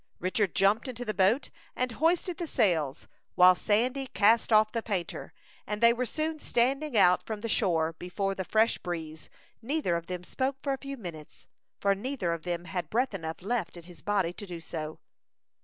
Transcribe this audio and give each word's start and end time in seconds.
Richard 0.19 0.55
jumped 0.55 0.87
into 0.87 1.05
the 1.05 1.13
boat 1.13 1.51
and 1.75 1.91
hoisted 1.91 2.39
the 2.39 2.47
sails, 2.47 3.07
while 3.35 3.53
Sandy 3.53 4.07
cast 4.07 4.51
off 4.51 4.71
the 4.71 4.81
painter, 4.81 5.31
and 5.67 5.79
they 5.79 5.93
were 5.93 6.07
soon 6.07 6.39
standing 6.39 6.97
out 6.97 7.21
from 7.21 7.41
the 7.41 7.47
shore 7.47 7.93
before 7.93 8.33
the 8.33 8.43
fresh 8.43 8.79
breeze. 8.79 9.29
Neither 9.61 9.95
of 9.95 10.07
them 10.07 10.23
spoke 10.23 10.57
for 10.63 10.75
some 10.81 11.01
minutes, 11.03 11.45
for 11.79 11.93
neither 11.93 12.33
of 12.33 12.41
them 12.41 12.65
had 12.65 12.89
breath 12.89 13.13
enough 13.13 13.43
left 13.43 13.77
in 13.77 13.83
his 13.83 14.01
body 14.01 14.33
to 14.33 14.47
do 14.47 14.59
so. 14.59 14.97